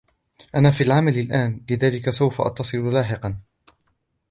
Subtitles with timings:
[0.55, 3.37] أنا في العمل الأن, لذلك سوف أتصل بكِ لاحقاً.